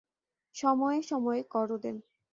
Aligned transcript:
সময়ে 0.55 0.99
সময়ে 1.01 1.41
করও 1.51 1.77
দেন। 1.77 1.97